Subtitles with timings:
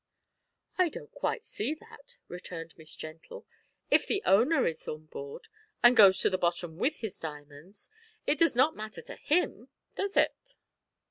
[0.79, 3.45] "I don't quite see that," returned Miss Gentle.
[3.91, 5.47] "If the owner is on board,
[5.83, 7.91] and goes to the bottom with his diamonds,
[8.25, 10.55] it does not matter to him, does it?"